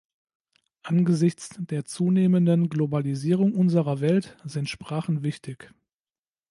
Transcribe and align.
Angesichts 0.81 1.49
der 1.59 1.85
zunehmenden 1.85 2.69
Globalisierung 2.69 3.53
unserer 3.53 3.99
Welt 3.99 4.35
sind 4.43 4.67
Sprachen 4.67 5.21
wichtig. 5.21 5.75